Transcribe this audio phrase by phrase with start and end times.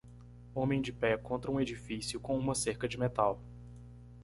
[0.55, 3.39] Homem de pé contra um edifício com uma cerca de metal.